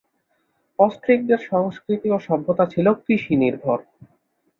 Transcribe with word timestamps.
অস্ট্রিকদের 0.79 1.39
সংস্কৃতি 1.49 2.07
ও 2.11 2.17
সভ্যতা 2.19 2.65
ছিল 2.65 2.87
কৃষি 3.03 3.33
নির্ভর। 3.35 3.79